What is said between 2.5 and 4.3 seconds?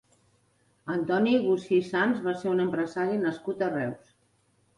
un empresari nascut a Reus.